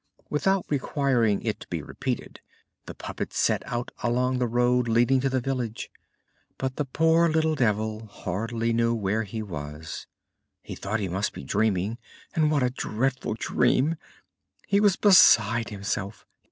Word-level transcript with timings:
Without 0.31 0.65
requiring 0.67 1.43
it 1.43 1.59
to 1.59 1.67
be 1.67 1.83
repeated, 1.83 2.39
the 2.87 2.95
puppet 2.95 3.33
set 3.33 3.61
out 3.67 3.91
along 4.01 4.39
the 4.39 4.47
road 4.47 4.87
leading 4.87 5.19
to 5.19 5.29
the 5.29 5.39
village. 5.39 5.91
But 6.57 6.77
the 6.77 6.85
poor 6.85 7.29
little 7.29 7.53
devil 7.53 8.07
hardly 8.07 8.73
knew 8.73 8.95
where 8.95 9.25
he 9.25 9.43
was. 9.43 10.07
He 10.63 10.73
thought 10.73 10.99
he 11.01 11.07
must 11.07 11.33
be 11.33 11.43
dreaming, 11.43 11.99
and 12.33 12.49
what 12.49 12.63
a 12.63 12.71
dreadful 12.71 13.35
dream! 13.35 13.95
He 14.65 14.79
was 14.79 14.95
beside 14.95 15.69
himself. 15.69 16.25